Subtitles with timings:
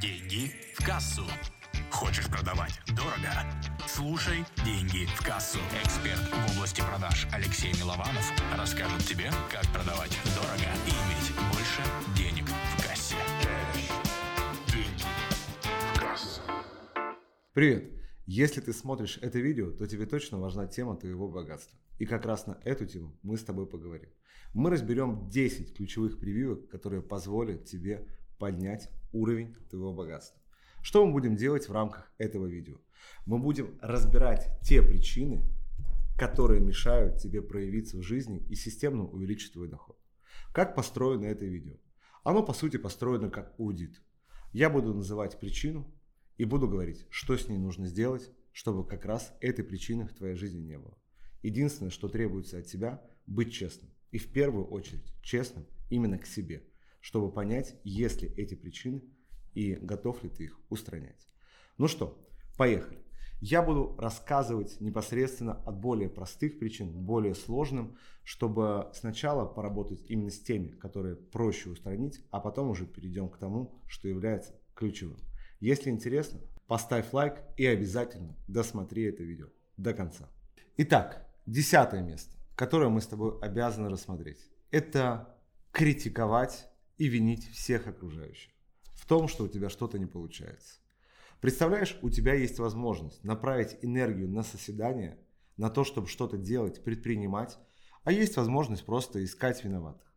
[0.00, 1.22] Деньги в кассу.
[1.90, 3.30] Хочешь продавать дорого?
[3.86, 5.58] Слушай «Деньги в кассу».
[5.84, 11.82] Эксперт в области продаж Алексей Милованов расскажет тебе, как продавать дорого и иметь больше
[12.16, 13.14] денег в кассе.
[14.66, 15.04] Деньги
[15.62, 16.40] в кассу.
[17.52, 17.92] Привет!
[18.26, 21.78] Если ты смотришь это видео, то тебе точно важна тема твоего богатства.
[21.98, 24.08] И как раз на эту тему мы с тобой поговорим.
[24.54, 28.08] Мы разберем 10 ключевых прививок, которые позволят тебе
[28.38, 30.40] поднять уровень твоего богатства.
[30.82, 32.76] Что мы будем делать в рамках этого видео?
[33.26, 35.42] Мы будем разбирать те причины,
[36.18, 39.98] которые мешают тебе проявиться в жизни и системно увеличить твой доход.
[40.52, 41.76] Как построено это видео?
[42.22, 44.02] Оно по сути построено как аудит.
[44.52, 45.90] Я буду называть причину
[46.36, 50.36] и буду говорить, что с ней нужно сделать, чтобы как раз этой причины в твоей
[50.36, 50.96] жизни не было.
[51.42, 53.90] Единственное, что требуется от тебя, быть честным.
[54.10, 56.64] И в первую очередь честным именно к себе–
[57.04, 59.02] чтобы понять, есть ли эти причины
[59.52, 61.28] и готов ли ты их устранять.
[61.76, 62.18] Ну что,
[62.56, 62.98] поехали.
[63.42, 70.30] Я буду рассказывать непосредственно от более простых причин к более сложным, чтобы сначала поработать именно
[70.30, 75.18] с теми, которые проще устранить, а потом уже перейдем к тому, что является ключевым.
[75.60, 80.30] Если интересно, поставь лайк и обязательно досмотри это видео до конца.
[80.78, 84.38] Итак, десятое место, которое мы с тобой обязаны рассмотреть,
[84.70, 85.36] это
[85.70, 88.54] критиковать и винить всех окружающих
[89.04, 90.78] в том, что у тебя что-то не получается.
[91.42, 95.18] Представляешь, у тебя есть возможность направить энергию на соседание,
[95.58, 97.58] на то, чтобы что-то делать, предпринимать,
[98.02, 100.10] а есть возможность просто искать виноватых.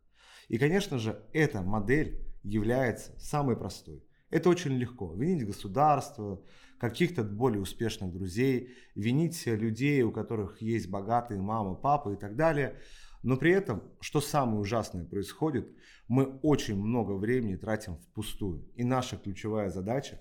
[0.48, 4.07] И, конечно же, эта модель является самой простой.
[4.30, 5.14] Это очень легко.
[5.14, 6.42] Винить государство,
[6.78, 12.78] каких-то более успешных друзей, винить людей, у которых есть богатые мамы, папы и так далее–
[13.22, 15.68] но при этом, что самое ужасное происходит,
[16.06, 18.68] мы очень много времени тратим впустую.
[18.76, 20.20] И наша ключевая задача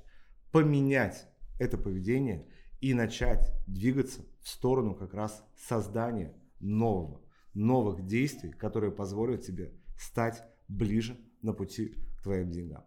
[0.52, 1.28] поменять
[1.60, 2.48] это поведение
[2.82, 7.22] и начать двигаться в сторону как раз создания нового,
[7.54, 12.84] новых действий, которые позволят тебе стать ближе на пути к твоим деньгам.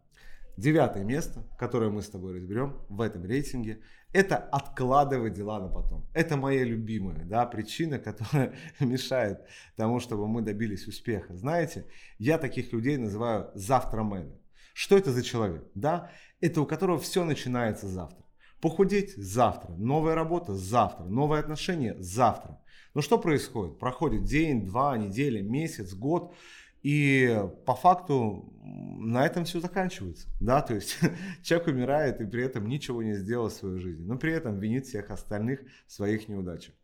[0.61, 3.81] Девятое место, которое мы с тобой разберем в этом рейтинге,
[4.13, 6.07] это откладывать дела на потом.
[6.13, 9.41] Это моя любимая да, причина, которая мешает
[9.77, 11.35] тому, чтобы мы добились успеха.
[11.35, 11.87] Знаете,
[12.19, 14.39] я таких людей называю завтрамены.
[14.75, 15.65] Что это за человек?
[15.75, 16.11] Да,
[16.43, 18.23] это у которого все начинается завтра.
[18.61, 22.61] Похудеть завтра, новая работа завтра, новые отношения завтра.
[22.93, 23.79] Но что происходит?
[23.79, 26.35] Проходит день, два, неделя, месяц, год.
[26.83, 30.29] И по факту на этом все заканчивается.
[30.41, 30.63] Да?
[30.63, 30.99] То есть
[31.43, 34.05] человек умирает и при этом ничего не сделал в своей жизни.
[34.05, 36.75] Но при этом винит всех остальных в своих неудачах.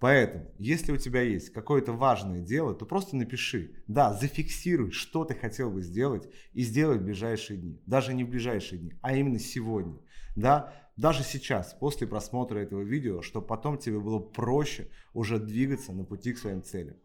[0.00, 5.34] Поэтому, если у тебя есть какое-то важное дело, то просто напиши, да, зафиксируй, что ты
[5.34, 7.80] хотел бы сделать и сделать в ближайшие дни.
[7.84, 9.98] Даже не в ближайшие дни, а именно сегодня.
[10.36, 16.04] Да, даже сейчас, после просмотра этого видео, чтобы потом тебе было проще уже двигаться на
[16.04, 16.96] пути к своим целям.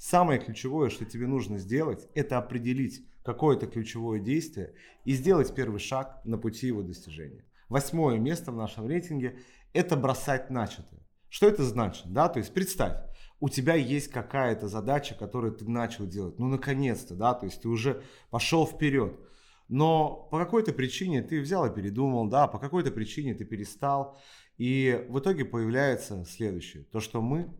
[0.00, 4.72] Самое ключевое, что тебе нужно сделать, это определить какое-то ключевое действие
[5.04, 7.44] и сделать первый шаг на пути его достижения.
[7.68, 9.40] Восьмое место в нашем рейтинге–
[9.74, 11.06] это бросать начатое.
[11.28, 12.06] Что это значит?
[12.06, 12.30] Да?
[12.30, 12.96] То есть представь,
[13.40, 16.38] у тебя есть какая-то задача, которую ты начал делать.
[16.38, 19.20] Ну, наконец-то, да, то есть ты уже пошел вперед.
[19.68, 24.18] Но по какой-то причине ты взял и передумал, да, по какой-то причине ты перестал.
[24.56, 26.84] И в итоге появляется следующее.
[26.84, 27.54] То, что мы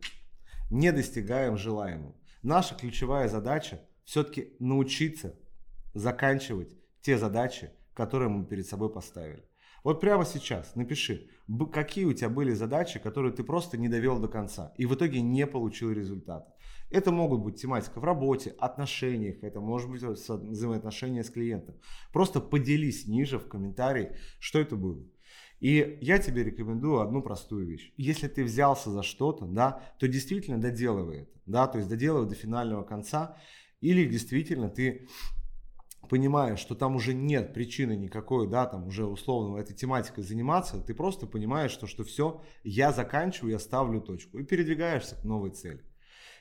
[0.71, 2.15] не достигаем желаемого.
[2.43, 5.37] Наша ключевая задача все-таки научиться
[5.93, 9.45] заканчивать те задачи, которые мы перед собой поставили.
[9.83, 11.29] Вот прямо сейчас напиши,
[11.71, 15.21] какие у тебя были задачи, которые ты просто не довел до конца и в итоге
[15.21, 16.53] не получил результата.
[16.89, 21.75] Это могут быть тематика в работе, отношениях, это может быть взаимоотношения с клиентом.
[22.11, 25.03] Просто поделись ниже в комментарии, что это было.
[25.61, 27.93] И я тебе рекомендую одну простую вещь.
[27.95, 31.39] Если ты взялся за что-то, да, то действительно доделывай это.
[31.45, 33.37] Да, то есть доделывай до финального конца.
[33.79, 35.07] Или действительно ты
[36.09, 40.95] понимаешь, что там уже нет причины никакой, да, там уже условно этой тематикой заниматься, ты
[40.95, 45.85] просто понимаешь, что, что все, я заканчиваю, я ставлю точку и передвигаешься к новой цели.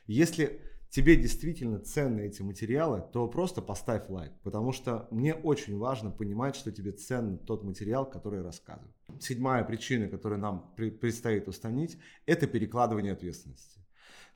[0.07, 6.11] Если тебе действительно ценны эти материалы, то просто поставь лайк, потому что мне очень важно
[6.11, 8.93] понимать, что тебе ценен тот материал, который я рассказываю.
[9.21, 13.81] Седьмая причина, которую нам предстоит устранить, это перекладывание ответственности.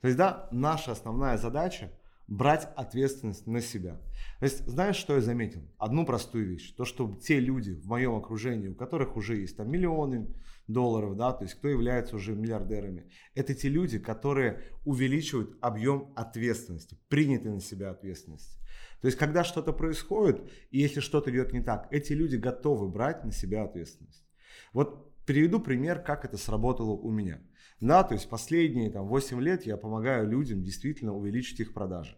[0.01, 1.91] То есть, да, наша основная задача
[2.27, 4.01] брать ответственность на себя.
[4.39, 5.61] То есть, знаешь, что я заметил?
[5.77, 6.73] Одну простую вещь.
[6.75, 10.33] То, что те люди в моем окружении, у которых уже есть там миллионы
[10.67, 16.97] долларов, да, то есть кто является уже миллиардерами, это те люди, которые увеличивают объем ответственности,
[17.07, 18.59] принятой на себя ответственности.
[19.01, 20.41] То есть, когда что-то происходит,
[20.71, 24.25] и если что-то идет не так, эти люди готовы брать на себя ответственность.
[24.73, 27.41] Вот приведу пример, как это сработало у меня.
[27.79, 32.17] Да, то есть последние там, 8 лет я помогаю людям действительно увеличить их продажи.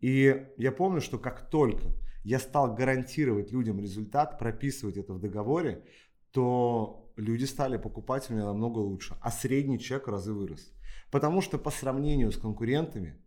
[0.00, 1.94] И я помню, что как только
[2.24, 5.84] я стал гарантировать людям результат, прописывать это в договоре,
[6.32, 10.72] то люди стали покупать у меня намного лучше, а средний чек разы вырос.
[11.10, 13.20] Потому что по сравнению с конкурентами,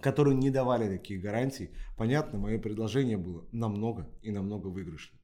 [0.00, 5.20] которые не давали такие гарантии, понятно, мое предложение было намного и намного выигрышнее.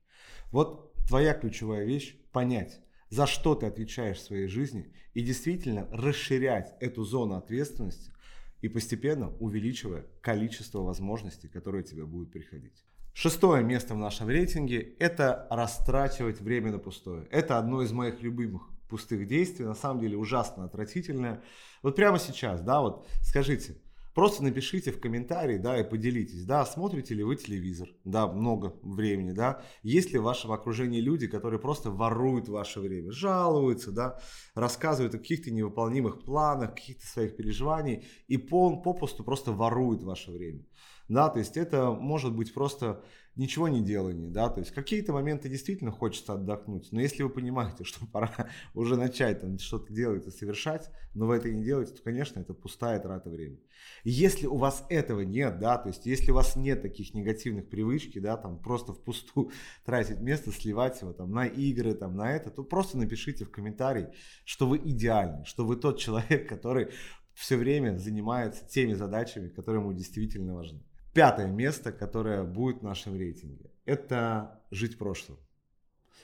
[0.50, 2.81] Вот твоя ключевая вещь– понять,
[3.11, 8.12] за что ты отвечаешь в своей жизни и действительно расширять эту зону ответственности
[8.61, 12.85] и постепенно увеличивая количество возможностей, которые тебе будут приходить.
[13.14, 17.28] Шестое место в нашем рейтинге– это растрачивать время на пустое.
[17.31, 21.40] Это одно из моих любимых пустых действий, на самом деле ужасно отвратительное.
[21.82, 23.76] Вот прямо сейчас, да, вот скажите,
[24.14, 29.32] Просто напишите в комментарии, да, и поделитесь, да, смотрите ли вы телевизор, да, много времени,
[29.32, 34.20] да, есть ли в вашем окружении люди, которые просто воруют ваше время, жалуются, да,
[34.55, 40.64] рассказывают о каких-то невыполнимых планах, каких-то своих переживаний и по, попусту просто воруют ваше время,
[41.08, 43.02] да, то есть это может быть просто
[43.36, 47.84] ничего не делание, да, то есть какие-то моменты действительно хочется отдохнуть, но если вы понимаете,
[47.84, 48.32] что пора
[48.75, 52.54] уже начать там что-то делать и совершать, но вы это не делаете, то, конечно, это
[52.54, 53.60] пустая трата времени.
[54.04, 58.19] Если у вас этого нет, да, то есть если у вас нет таких негативных привычки,
[58.19, 59.50] да, там просто впустую
[59.84, 64.08] тратить место, сливать его там на игры, там на это, то просто напишите в комментарии,
[64.44, 66.88] что вы идеальный, что вы тот человек, который
[67.34, 70.81] все время занимается теми задачами, которые ему действительно важны.
[71.14, 75.38] Пятое место, которое будет в нашем рейтинге, это жить прошлым.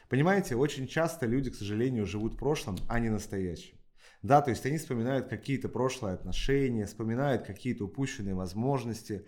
[0.08, 3.78] Понимаете, очень часто люди, к сожалению, живут прошлым, а не настоящим.
[4.22, 9.26] Да, то есть они вспоминают какие-то прошлые отношения, вспоминают какие-то упущенные возможности.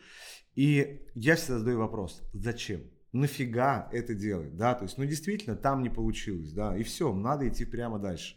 [0.56, 2.82] И я всегда задаю вопрос, зачем?
[3.12, 4.56] Нафига это делать?
[4.56, 8.36] Да, то есть, ну действительно, там не получилось, да, и все, надо идти прямо дальше.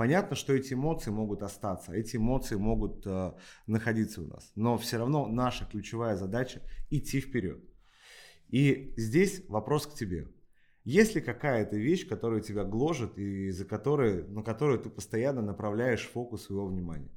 [0.00, 3.32] Понятно, что эти эмоции могут остаться, эти эмоции могут э,
[3.66, 7.62] находиться у нас, но все равно наша ключевая задача идти вперед.
[8.48, 10.28] И здесь вопрос к тебе.
[10.84, 16.08] Есть ли какая-то вещь, которая тебя гложет и за которой, на которую ты постоянно направляешь
[16.08, 17.12] фокус своего внимания?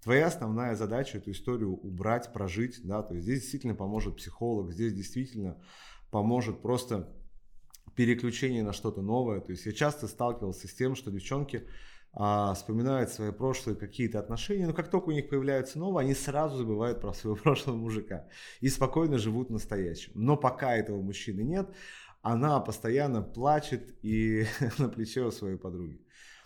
[0.00, 4.92] Твоя основная задача эту историю убрать, прожить, да, то есть здесь действительно поможет психолог, здесь
[4.92, 5.60] действительно
[6.12, 7.12] поможет просто
[7.96, 9.40] переключение на что-то новое.
[9.40, 11.66] То есть я часто сталкивался с тем, что девчонки
[12.12, 16.56] а, вспоминают свои прошлые какие-то отношения, но как только у них появляются новые, они сразу
[16.56, 18.26] забывают про своего прошлого мужика
[18.60, 20.12] и спокойно живут настоящим.
[20.14, 21.68] Но пока этого мужчины нет,
[22.22, 24.44] она постоянно плачет и
[24.78, 26.00] на плече у своей подруги.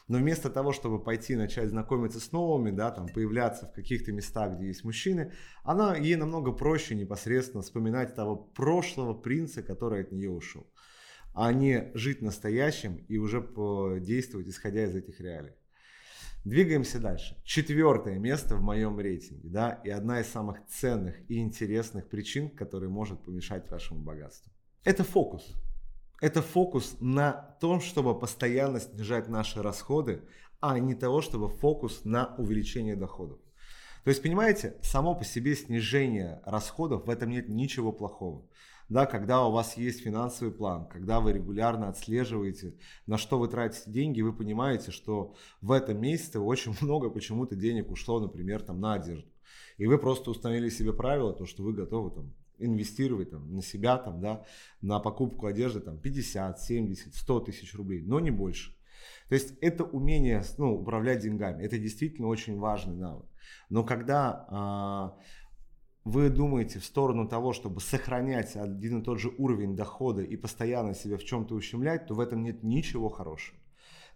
[0.06, 4.56] Но вместо того, чтобы пойти начать знакомиться с новыми, да, там, появляться в каких-то местах,
[4.56, 5.32] где есть мужчины,
[5.62, 10.67] она, ей намного проще непосредственно вспоминать того прошлого принца, который от нее ушел
[11.34, 13.40] а не жить настоящим и уже
[14.00, 15.52] действовать, исходя из этих реалий.
[16.44, 17.40] Двигаемся дальше.
[17.44, 22.90] Четвертое место в моем рейтинге, да, и одна из самых ценных и интересных причин, которые
[22.90, 24.52] может помешать вашему богатству.
[24.84, 25.54] Это фокус.
[26.20, 30.22] Это фокус на том, чтобы постоянно снижать наши расходы,
[30.60, 33.38] а не того, чтобы фокус на увеличение доходов.
[34.04, 38.46] То есть, понимаете, само по себе снижение расходов, в этом нет ничего плохого
[38.88, 42.75] да, когда у вас есть финансовый план, когда вы регулярно отслеживаете,
[43.06, 47.91] на что вы тратите деньги, вы понимаете, что в этом месяце очень много почему-то денег
[47.91, 49.29] ушло, например, там, на одежду.
[49.79, 53.96] И вы просто установили себе правило, то, что вы готовы там, инвестировать там, на себя,
[53.96, 54.44] там, да,
[54.81, 58.76] на покупку одежды там, 50, 70, 100 тысяч рублей, но не больше.
[59.29, 63.26] То есть это умение ну, управлять деньгами, это действительно очень важный навык.
[63.69, 65.19] Но когда а,
[66.05, 70.94] вы думаете в сторону того, чтобы сохранять один и тот же уровень дохода и постоянно
[70.94, 73.58] себя в чем-то ущемлять, то в этом нет ничего хорошего.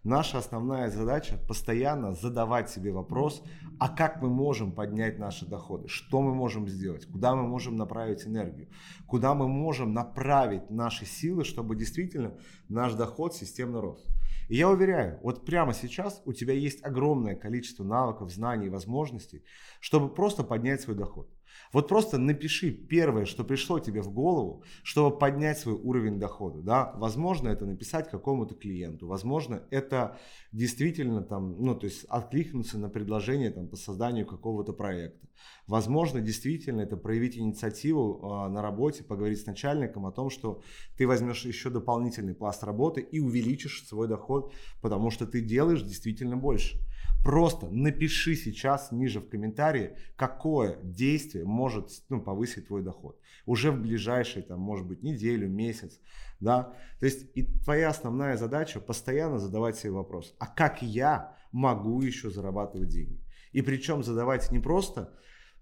[0.03, 3.43] Наша основная задача постоянно задавать себе вопрос,
[3.79, 8.25] а как мы можем поднять наши доходы, что мы можем сделать, куда мы можем направить
[8.25, 8.69] энергию,
[9.07, 12.37] куда мы можем направить наши силы, чтобы действительно
[12.69, 14.05] наш доход системно рос.
[14.47, 19.43] И я уверяю, вот прямо сейчас у тебя есть огромное количество навыков, знаний и возможностей,
[19.81, 21.29] чтобы просто поднять свой доход.
[21.71, 26.61] Вот просто напиши первое, что пришло тебе в голову, чтобы поднять свой уровень дохода.
[26.61, 26.93] Да?
[26.95, 29.07] Возможно, это написать какому-то клиенту.
[29.07, 30.17] Возможно, это
[30.51, 35.27] действительно там, ну, то есть откликнуться на предложение там, по созданию какого-то проекта.
[35.67, 40.61] Возможно, действительно это проявить инициативу э, на работе, поговорить с начальником о том, что
[40.97, 46.37] ты возьмешь еще дополнительный пласт работы и увеличишь свой доход, потому что ты делаешь действительно
[46.37, 46.79] больше.
[47.23, 53.19] Просто напиши сейчас ниже в комментарии, какое действие может ну, повысить твой доход.
[53.45, 55.99] Уже в ближайшие, там, может быть, неделю, месяц.
[56.39, 56.73] Да?
[56.99, 62.29] То есть и твоя основная задача постоянно задавать себе вопрос, а как я могу еще
[62.29, 63.21] зарабатывать деньги?
[63.51, 65.13] И причем задавать не просто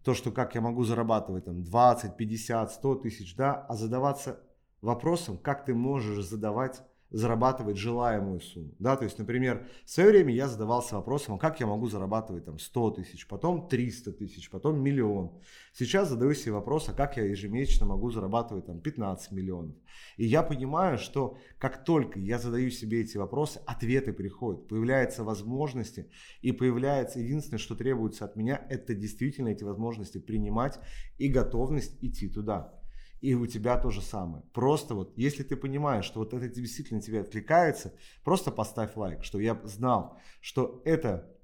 [0.03, 4.39] то, что как я могу зарабатывать там 20, 50, 100 тысяч, да, а задаваться
[4.81, 8.75] вопросом, как ты можешь задавать зарабатывать желаемую сумму.
[8.79, 12.45] Да, то есть, например, в свое время я задавался вопросом, а как я могу зарабатывать
[12.45, 15.31] там 100 тысяч, потом 300 тысяч, потом миллион.
[15.73, 19.75] Сейчас задаю себе вопрос, а как я ежемесячно могу зарабатывать там 15 миллионов.
[20.17, 26.09] И я понимаю, что как только я задаю себе эти вопросы, ответы приходят, появляются возможности,
[26.41, 30.79] и появляется единственное, что требуется от меня, это действительно эти возможности принимать
[31.17, 32.73] и готовность идти туда.
[33.21, 34.43] И у тебя то же самое.
[34.53, 37.93] Просто вот, если ты понимаешь, что вот это действительно тебе откликается,
[38.23, 41.35] просто поставь лайк, что я знал, что эта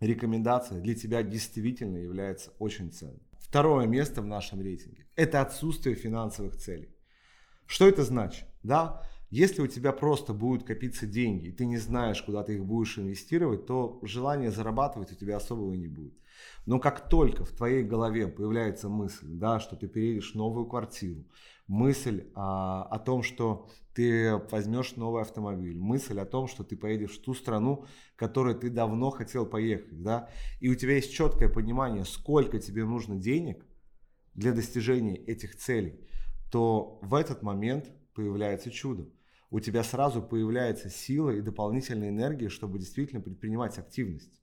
[0.00, 3.22] рекомендация для тебя действительно является очень ценной.
[3.38, 6.94] Второе место в нашем рейтинге– это отсутствие финансовых целей.
[7.66, 8.46] Что это значит?
[8.62, 12.64] Да, если у тебя просто будут копиться деньги, и ты не знаешь, куда ты их
[12.64, 16.14] будешь инвестировать, то желания зарабатывать у тебя особого не будет.
[16.66, 21.24] Но как только в твоей голове появляется мысль, да, что ты переедешь в новую квартиру,
[21.66, 27.18] мысль а, о том, что ты возьмешь новый автомобиль, мысль о том, что ты поедешь
[27.18, 30.28] в ту страну, в которую ты давно хотел поехать, да,
[30.60, 33.64] и у тебя есть четкое понимание, сколько тебе нужно денег
[34.34, 36.00] для достижения этих целей,
[36.50, 39.08] то в этот момент появляется чудо.
[39.50, 44.40] У тебя сразу появляется сила и дополнительная энергия, чтобы действительно предпринимать активность.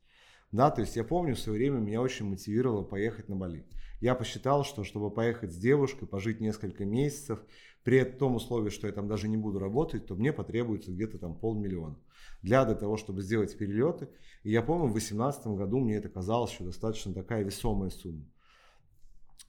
[0.51, 3.65] Да, то есть я помню, в свое время меня очень мотивировало поехать на Бали.
[4.01, 7.39] Я посчитал, что чтобы поехать с девушкой, пожить несколько месяцев,
[7.84, 11.36] при том условии, что я там даже не буду работать, то мне потребуется где-то там
[11.36, 11.98] полмиллиона
[12.41, 14.10] для того, чтобы сделать перелеты.
[14.43, 18.25] И я помню, в 2018 году мне это казалось еще достаточно такая весомая сумма.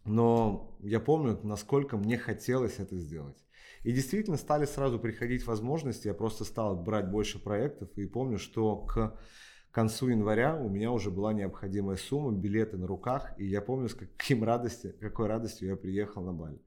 [0.04, 3.36] Но я помню, насколько мне хотелось это сделать.
[3.84, 8.76] И действительно стали сразу приходить возможности, я просто стал брать больше проектов и помню, что
[8.76, 9.18] к
[9.72, 13.88] к концу января у меня уже была необходимая сумма, билеты на руках, и я помню,
[13.88, 16.60] с каким радостью, какой радостью я приехал на Бали.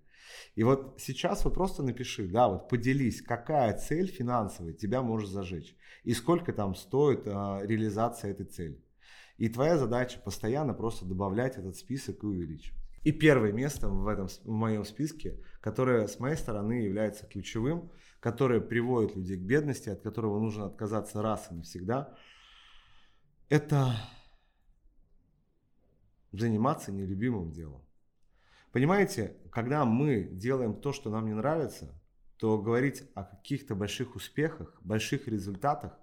[0.56, 5.76] И вот сейчас вот просто напиши, да, вот поделись, какая цель финансовая тебя может зажечь,
[6.04, 8.84] и сколько там стоит а, реализация этой цели.
[9.38, 12.80] И твоя задача постоянно просто добавлять этот список и увеличивать.
[13.04, 18.62] И первое место в, этом, в моем списке, которое с моей стороны является ключевым, которое
[18.62, 22.16] приводит людей к бедности, от которого нужно отказаться раз и навсегда–
[23.50, 23.96] это
[26.32, 27.82] заниматься нелюбимым делом.
[28.72, 31.94] Понимаете, когда мы делаем то, что нам не нравится,
[32.38, 35.98] то говорить о каких-то больших успехах, больших результатах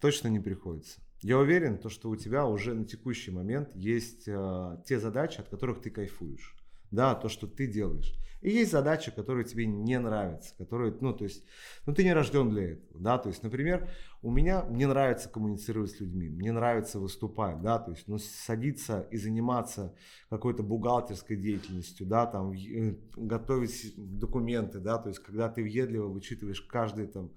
[0.00, 1.00] точно не приходится.
[1.20, 5.48] Я уверен, то, что у тебя уже на текущий момент есть э, те задачи, от
[5.48, 6.56] которых ты кайфуешь.
[6.90, 8.12] Да, то, что ты делаешь.
[8.42, 11.44] И есть задачи, которые тебе не нравятся, которые, ну, то есть,
[11.86, 13.88] ну, ты не рожден для этого, да, то есть, например,
[14.20, 19.06] у меня, мне нравится коммуницировать с людьми, мне нравится выступать, да, то есть, ну, садиться
[19.12, 19.94] и заниматься
[20.28, 26.62] какой-то бухгалтерской деятельностью, да, там, э, готовить документы, да, то есть, когда ты въедливо вычитываешь
[26.62, 27.30] каждый там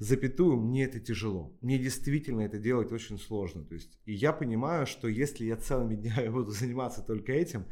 [0.00, 1.54] запятую, мне это тяжело.
[1.60, 3.64] Мне действительно это делать очень сложно.
[3.64, 7.66] То есть, и я понимаю, что если я целыми днями буду заниматься только этим,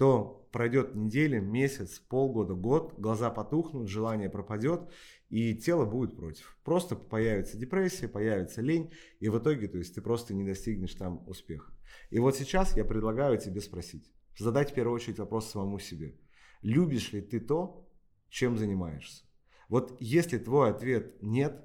[0.00, 4.90] то пройдет неделя, месяц, полгода, год, глаза потухнут, желание пропадет,
[5.28, 6.56] и тело будет против.
[6.64, 11.22] Просто появится депрессия, появится лень, и в итоге, то есть ты просто не достигнешь там
[11.28, 11.70] успеха.
[12.08, 16.18] И вот сейчас я предлагаю тебе спросить, задать в первую очередь вопрос самому себе.
[16.62, 17.86] Любишь ли ты то,
[18.30, 19.24] чем занимаешься?
[19.68, 21.62] Вот если твой ответ нет,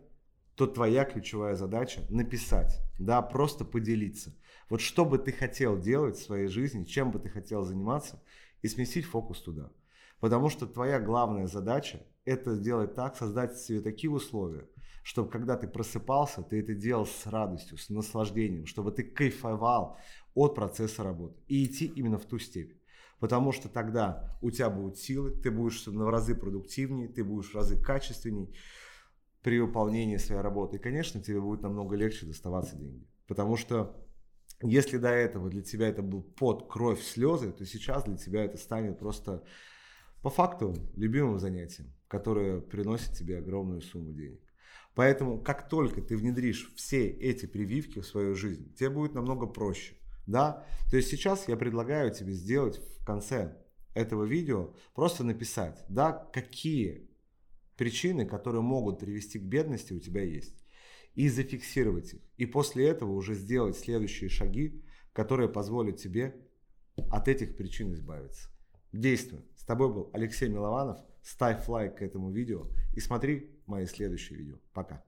[0.56, 4.36] то твоя ключевая задача написать, да, просто поделиться.
[4.70, 8.22] Вот что бы ты хотел делать в своей жизни, чем бы ты хотел заниматься,
[8.62, 9.72] и сместить фокус туда.
[10.20, 14.68] Потому что твоя главная задача– это сделать так, создать себе такие условия,
[15.04, 20.00] чтобы когда ты просыпался, ты это делал с радостью, с наслаждением, чтобы ты кайфовал
[20.34, 22.80] от процесса работы и идти именно в ту степень.
[23.20, 27.56] Потому что тогда у тебя будут силы, ты будешь в разы продуктивнее, ты будешь в
[27.56, 28.54] разы качественней
[29.42, 30.78] при выполнении своей работы.
[30.78, 33.08] И, конечно, тебе будет намного легче доставаться деньги.
[33.28, 33.96] Потому что
[34.62, 38.58] если до этого для тебя это был под кровь, слезы, то сейчас для тебя это
[38.58, 39.44] станет просто
[40.22, 44.42] по факту любимым занятием, которое приносит тебе огромную сумму денег.
[44.96, 49.96] Поэтому, как только ты внедришь все эти прививки в свою жизнь, тебе будет намного проще.
[50.26, 50.66] Да?
[50.90, 53.58] То есть сейчас я предлагаю тебе сделать в конце
[53.94, 57.10] этого видео просто написать, да, какие
[57.78, 60.65] причины, которые могут привести к бедности, у тебя есть
[61.16, 62.22] и зафиксировать их.
[62.38, 66.36] И после этого уже сделать следующие шаги, которые позволят тебе
[67.10, 68.50] от этих причин избавиться.
[68.92, 69.42] Действуй.
[69.56, 71.00] С тобой был Алексей Милованов.
[71.22, 74.58] Ставь лайк к этому видео и смотри мои следующие видео.
[74.74, 75.04] Пока.